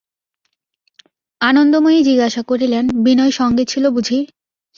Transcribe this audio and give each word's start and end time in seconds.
আনন্দময়ী 1.41 1.99
জিজ্ঞাসা 2.03 2.41
করিলেন, 2.43 2.83
বিনয় 3.03 3.31
সঙ্গে 3.31 3.63
ছিল 3.65 3.83
বুঝি? 3.89 4.19